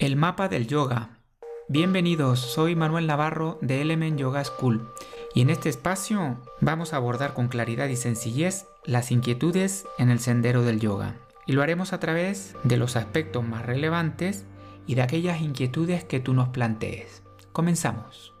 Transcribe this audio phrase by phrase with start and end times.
[0.00, 1.18] El mapa del yoga.
[1.68, 4.88] Bienvenidos, soy Manuel Navarro de Element Yoga School
[5.34, 10.18] y en este espacio vamos a abordar con claridad y sencillez las inquietudes en el
[10.18, 11.16] sendero del yoga.
[11.46, 14.46] Y lo haremos a través de los aspectos más relevantes
[14.86, 17.22] y de aquellas inquietudes que tú nos plantees.
[17.52, 18.32] Comenzamos.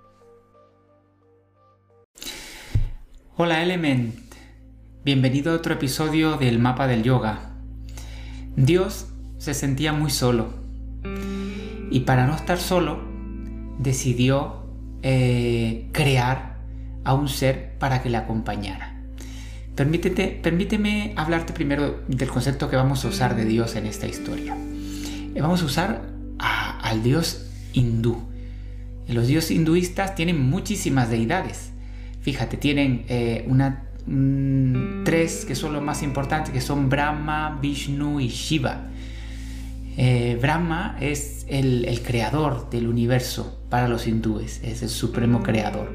[3.36, 4.14] Hola Element,
[5.04, 7.52] bienvenido a otro episodio del mapa del yoga.
[8.56, 10.59] Dios se sentía muy solo
[11.90, 13.00] y para no estar solo,
[13.78, 14.66] decidió
[15.02, 16.58] eh, crear
[17.04, 18.96] a un ser para que le acompañara.
[19.74, 24.54] Permítete, permíteme hablarte primero del concepto que vamos a usar de Dios en esta historia.
[24.54, 26.02] Eh, vamos a usar
[26.38, 28.28] al Dios hindú.
[29.08, 31.72] Los dioses hinduistas tienen muchísimas deidades.
[32.20, 33.84] Fíjate, tienen eh, una,
[35.04, 38.88] tres que son los más importantes, que son Brahma, Vishnu y Shiva.
[39.96, 45.92] Eh, Brahma es el, creador del universo para los hindúes, es el supremo creador.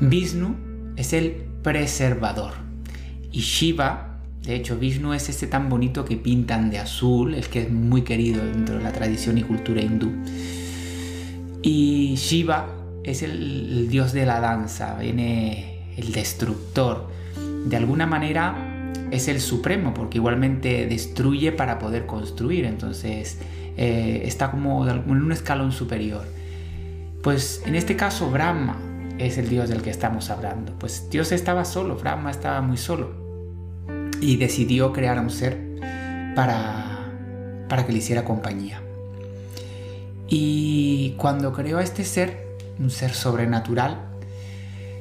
[0.00, 0.56] Vishnu
[0.96, 2.52] es el preservador.
[3.32, 7.62] Y Shiva, de hecho Vishnu es este tan bonito que pintan de azul, el que
[7.62, 10.12] es muy querido dentro de la tradición y cultura hindú.
[11.62, 12.68] Y Shiva
[13.04, 17.08] es el dios de la danza, viene el destructor.
[17.66, 18.69] De alguna manera
[19.10, 23.38] es el supremo, porque igualmente destruye para poder construir, entonces
[23.76, 26.26] eh, está como en un escalón superior.
[27.22, 28.76] Pues en este caso Brahma
[29.18, 30.72] es el dios del que estamos hablando.
[30.78, 33.12] Pues Dios estaba solo, Brahma estaba muy solo
[34.20, 35.58] y decidió crear a un ser
[36.34, 37.10] para,
[37.68, 38.80] para que le hiciera compañía.
[40.28, 43.98] Y cuando creó a este ser, un ser sobrenatural,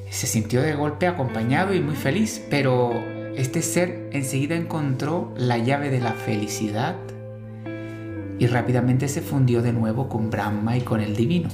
[0.09, 5.89] se sintió de golpe acompañado y muy feliz, pero este ser enseguida encontró la llave
[5.89, 6.95] de la felicidad
[8.39, 11.49] y rápidamente se fundió de nuevo con Brahma y con el divino.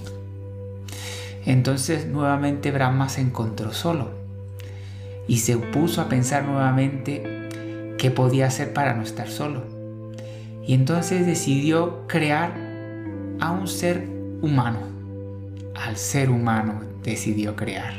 [1.45, 4.09] Entonces nuevamente Brahma se encontró solo
[5.27, 7.45] y se puso a pensar nuevamente
[7.97, 9.63] qué podía hacer para no estar solo.
[10.65, 12.53] Y entonces decidió crear
[13.39, 14.07] a un ser
[14.41, 14.79] humano.
[15.75, 17.93] Al ser humano decidió crear.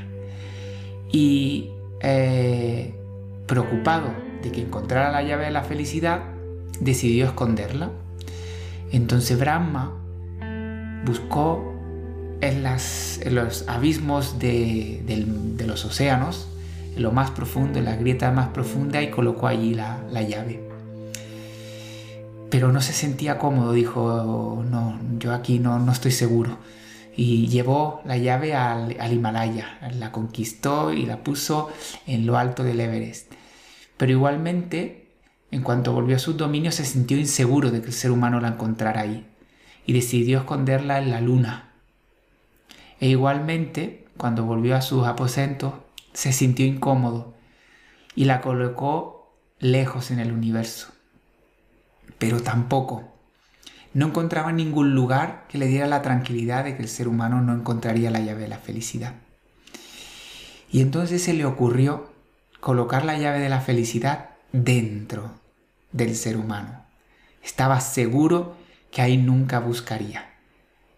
[1.12, 1.70] Y
[2.00, 2.94] eh,
[3.46, 4.08] preocupado
[4.42, 6.20] de que encontrara la llave de la felicidad,
[6.80, 7.90] decidió esconderla.
[8.92, 9.92] Entonces Brahma
[11.04, 11.76] buscó
[12.40, 12.62] en,
[13.34, 15.24] los abismos de,
[15.66, 16.48] los océanos,
[16.94, 20.62] en lo más profundo, en la grieta más profunda, y colocó allí la, llave.
[22.50, 26.58] Pero no se sentía cómodo, dijo, no, yo aquí no, estoy seguro.
[27.16, 31.70] Y llevó la llave al Himalaya, la conquistó y la puso
[32.06, 33.32] en lo alto del Everest.
[33.96, 35.08] Pero igualmente,
[35.50, 38.48] en cuanto volvió a sus dominios, se sintió inseguro de que el ser humano la
[38.48, 39.26] encontrara ahí
[39.86, 41.70] y decidió esconderla en la luna.
[43.00, 45.74] E igualmente, cuando volvió a sus aposentos,
[46.12, 47.34] se sintió incómodo
[48.14, 50.92] y la colocó lejos en el universo.
[52.18, 53.12] Pero tampoco.
[53.92, 57.54] No encontraba ningún lugar que le diera la tranquilidad de que el ser humano no
[57.54, 59.14] encontraría la llave de la felicidad.
[60.70, 62.10] Y entonces se le ocurrió
[62.66, 65.38] colocar la llave de la felicidad dentro
[65.92, 66.84] del ser humano.
[67.44, 68.56] Estaba seguro
[68.90, 70.34] que ahí nunca buscaría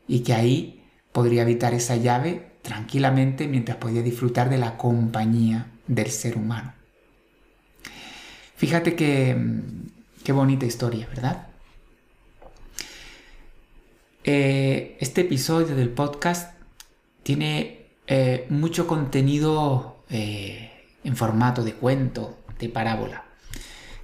[0.06, 6.10] y que ahí podría habitar esa llave tranquilamente mientras podía disfrutar de la compañía del
[6.10, 6.72] ser humano.
[8.56, 9.36] Fíjate que
[10.24, 11.48] qué bonita historia, ¿verdad?
[14.24, 16.58] Eh, este episodio del podcast
[17.22, 23.24] tiene eh, mucho contenido eh, en formato de cuento, de parábola.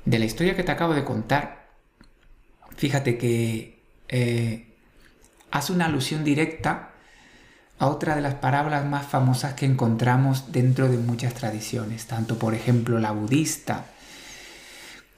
[0.05, 1.69] De la historia que te acabo de contar,
[2.77, 4.75] fíjate que eh,
[5.51, 6.91] hace una alusión directa
[7.79, 12.55] a otra de las parábolas más famosas que encontramos dentro de muchas tradiciones, tanto por
[12.55, 13.87] ejemplo la budista,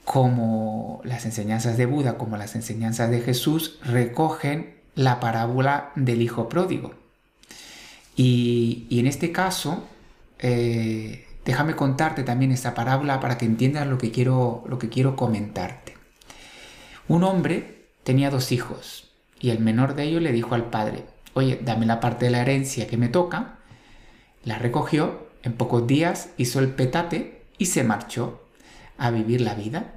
[0.07, 6.47] como las enseñanzas de Buda, como las enseñanzas de Jesús, recogen la parábola del hijo
[6.47, 6.95] pródigo.
[8.15, 9.85] Y, en este caso,
[10.39, 15.15] eh, Déjame contarte también esta parábola para que entiendas lo que quiero, lo que quiero
[15.15, 15.95] comentarte.
[17.07, 19.07] Un hombre tenía dos hijos
[19.39, 21.05] y el menor de ellos le dijo al padre,
[21.35, 23.59] oye, dame la parte de la herencia que me toca.
[24.43, 28.43] La recogió, en pocos días hizo el petate y se marchó
[28.97, 29.93] a vivir la vida.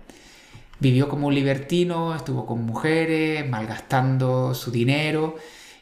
[0.78, 5.34] Vivió como un libertino, estuvo con mujeres, malgastando su dinero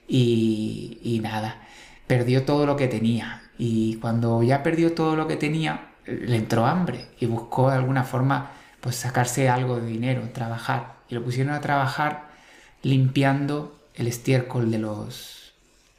[0.08, 1.60] y, y nada,
[2.06, 6.64] perdió todo lo que tenía y cuando ya perdió todo lo que tenía, le entró
[6.64, 10.94] hambre y buscó de alguna forma pues sacarse algo de dinero, trabajar.
[11.08, 12.28] Y lo pusieron a trabajar
[12.82, 15.52] limpiando el estiércol de los,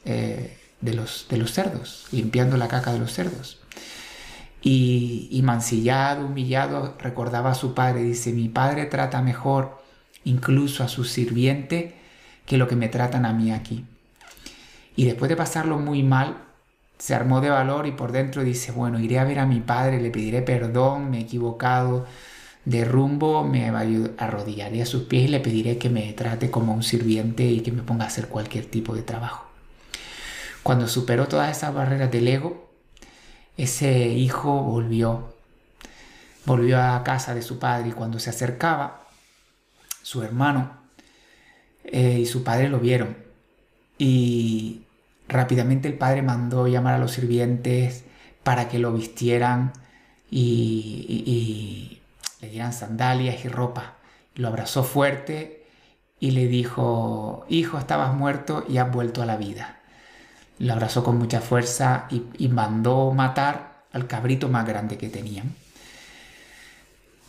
[0.06, 3.60] eh, de los, de los cerdos, limpiando la caca de los cerdos.
[4.62, 9.82] Y, y, mancillado, humillado, recordaba a su padre, dice, mi padre trata mejor
[10.26, 11.96] incluso a su sirviente
[12.46, 13.86] que lo que me tratan a mí aquí.
[14.96, 16.49] Y después de pasarlo muy mal,
[17.00, 20.02] se armó de valor y por dentro dice, bueno, iré a ver a mi padre,
[20.02, 22.06] le pediré perdón, me he equivocado
[22.66, 26.84] de rumbo, me arrodillaré a sus pies y le pediré que me trate como un
[26.84, 29.48] sirviente y que me ponga a hacer cualquier tipo de trabajo.
[30.62, 32.70] Cuando superó todas esas barreras del ego,
[33.58, 35.34] ese hijo volvió,
[36.46, 39.08] volvió a casa de su padre y cuando se acercaba,
[40.04, 40.78] su hermano
[41.86, 43.16] eh, y su padre lo vieron
[43.98, 44.82] y
[45.30, 48.04] rápidamente el padre mandó llamar a los sirvientes
[48.44, 49.72] para que lo vistieran
[50.30, 52.02] y,
[52.42, 53.96] le dieran sandalias y ropa.
[54.36, 55.66] Lo abrazó fuerte
[56.20, 59.80] y le dijo, hijo, estabas muerto y has vuelto a la vida.
[60.58, 65.56] Lo abrazó con mucha fuerza y, y mandó matar al cabrito más grande que tenían.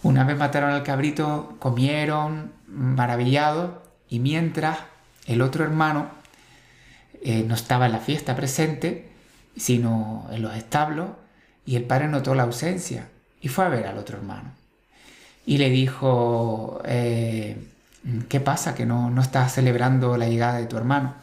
[0.03, 3.73] Una vez mataron al cabrito, comieron, maravillados,
[4.08, 4.79] y mientras
[5.26, 6.19] el otro hermano
[7.22, 9.11] eh, no estaba en la fiesta presente,
[9.56, 11.11] sino en los establos,
[11.67, 13.08] y el padre notó la ausencia
[13.40, 14.52] y fue a ver al otro hermano.
[15.46, 17.56] Y le dijo, eh,
[18.28, 21.14] ¿qué pasa que no, no estás celebrando la llegada de tu hermano?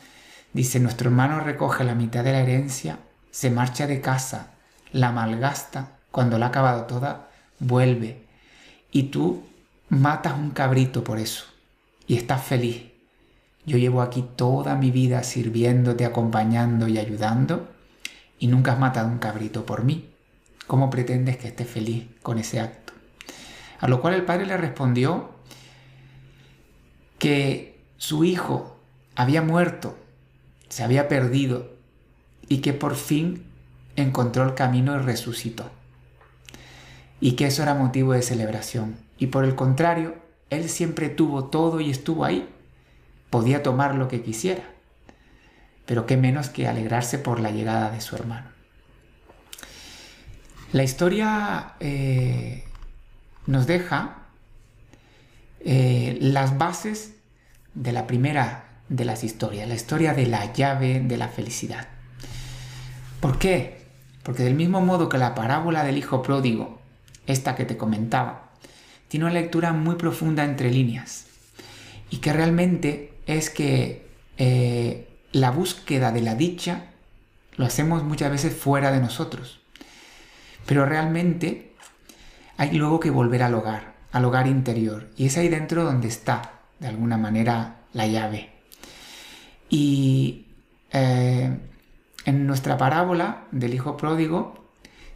[0.54, 3.00] Dice, nuestro hermano recoge la mitad de la herencia,
[3.32, 4.52] se marcha de casa,
[4.92, 7.28] la malgasta, cuando la ha acabado toda,
[7.60, 8.26] vuelve.
[8.92, 9.44] Y tú
[9.90, 11.46] matas un cabrito por eso
[12.08, 12.84] y estás feliz.
[13.68, 17.68] Yo llevo aquí toda mi vida sirviéndote, acompañando y ayudando
[18.40, 20.10] y nunca has matado un cabrito por mí.
[20.68, 22.94] ¿Cómo pretendes que esté feliz con ese acto?
[23.82, 25.32] A lo cual el padre le respondió
[27.20, 28.80] que su hijo
[29.18, 29.98] había muerto,
[30.70, 31.70] se había perdido
[32.48, 33.44] y que por fin
[33.98, 35.70] encontró el camino y resucitó.
[37.20, 38.96] Y que eso era motivo de celebración.
[39.18, 40.16] Y por el contrario,
[40.50, 42.48] él siempre tuvo todo y estuvo ahí
[43.30, 44.64] podía tomar lo que quisiera,
[45.86, 48.48] pero qué menos que alegrarse por la llegada de su hermano.
[50.74, 52.66] La historia eh,
[53.46, 54.18] nos deja
[55.62, 57.14] eh, las bases
[57.74, 61.88] de la primera de las historias, la historia de la llave de la felicidad.
[63.20, 63.86] ¿Por qué?
[64.24, 66.80] Porque del mismo modo que la parábola del hijo pródigo,
[67.28, 68.50] esta que te comentaba,
[69.08, 71.28] tiene una lectura muy profunda entre líneas
[72.10, 74.08] y que realmente es que
[74.38, 76.86] eh, la búsqueda de la dicha
[77.58, 79.60] lo hacemos muchas veces fuera de nosotros.
[80.66, 81.74] Pero realmente
[82.58, 85.10] hay luego que volver al hogar, al hogar interior.
[85.18, 88.52] Y es ahí dentro donde está, de alguna manera, la llave.
[89.70, 90.46] Y
[90.92, 91.58] eh,
[92.26, 94.67] en nuestra parábola del Hijo Pródigo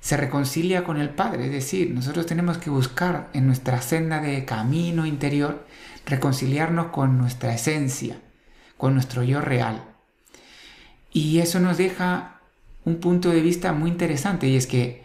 [0.01, 1.45] se reconcilia con el Padre.
[1.45, 5.65] Es decir, nosotros tenemos que buscar en nuestra senda de camino interior
[6.05, 8.19] reconciliarnos con nuestra esencia,
[8.77, 9.83] con nuestro yo real.
[11.13, 12.41] Y eso nos deja
[12.83, 15.03] un punto de vista muy interesante y es que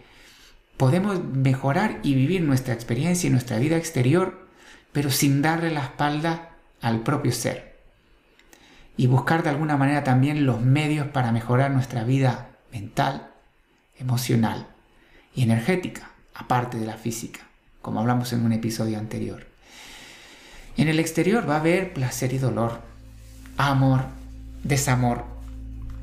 [0.79, 4.49] podemos mejorar y vivir nuestra experiencia y nuestra vida exterior,
[4.93, 7.77] pero sin darle la espalda al propio ser.
[8.97, 13.31] Y buscar de alguna manera también los medios para mejorar nuestra vida mental,
[13.99, 14.69] emocional
[15.43, 17.41] energética, aparte de la física,
[17.83, 19.47] como hablamos en un episodio anterior.
[20.77, 22.81] En el exterior va a haber placer y dolor,
[23.57, 24.05] amor,
[24.63, 25.25] desamor,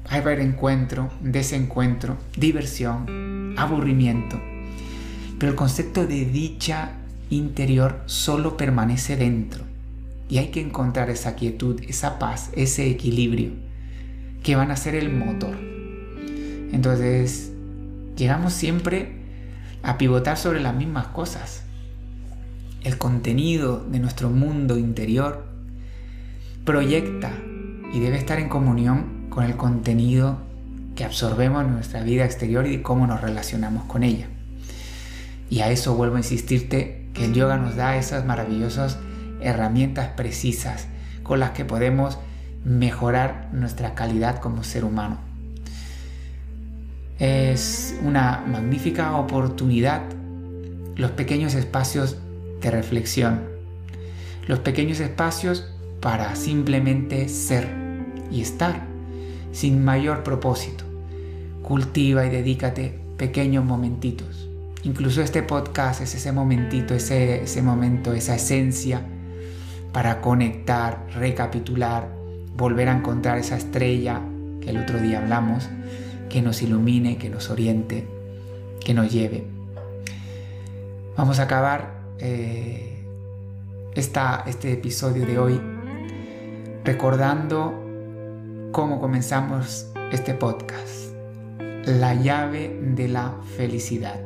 [0.08, 4.42] va a haber encuentro, desencuentro, diversión, aburrimiento.
[5.38, 6.94] Pero el concepto de dicha
[7.30, 9.64] interior solo permanece dentro.
[10.30, 13.52] Y hay que encontrar esa quietud, esa paz, ese equilibrio
[14.42, 15.56] que van a ser el motor.
[16.72, 17.52] Entonces,
[18.18, 19.23] llegamos siempre
[19.84, 21.64] a pivotar sobre las mismas cosas
[22.84, 25.46] el contenido de nuestro mundo interior
[26.66, 27.32] proyecta
[27.94, 30.38] y debe estar en comunión con el contenido
[30.96, 34.28] que absorbemos en nuestra vida exterior y cómo nos relacionamos con ella.
[35.50, 38.98] Y a eso vuelvo a insistirte que el yoga nos da esas maravillosas
[39.42, 40.88] herramientas precisas
[41.24, 42.18] con las que podemos
[42.66, 45.33] mejorar nuestra calidad como ser humano.
[47.20, 50.02] Es una magnífica oportunidad
[50.96, 52.18] los pequeños espacios
[52.62, 53.42] de reflexión,
[54.48, 55.70] los pequeños espacios
[56.02, 57.68] para simplemente ser
[58.32, 58.86] y estar
[59.52, 60.84] sin mayor propósito.
[61.62, 64.50] Cultiva y dedícate pequeños momentitos.
[64.84, 69.02] Incluso este podcast es ese momentito, ese, ese momento, esa esencia
[69.94, 72.10] para conectar, recapitular
[72.58, 74.22] volver a encontrar esa estrella
[74.62, 75.70] que el otro día hablamos,
[76.34, 78.08] que nos ilumine, que nos oriente,
[78.84, 79.44] que nos lleve.
[81.16, 83.06] Vamos a acabar eh,
[83.94, 85.62] este episodio de hoy
[86.84, 87.72] recordando
[88.72, 91.14] cómo comenzamos este podcast.
[91.86, 94.20] La llave de la felicidad.